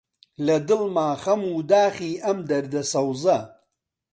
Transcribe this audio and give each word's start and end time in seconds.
لە 0.45 0.57
دڵما 0.67 1.09
خەم 1.23 1.41
و 1.45 1.57
داخی 1.71 2.13
ئەم 2.23 2.39
دەردە 2.49 2.81
سەوزە: 2.91 3.39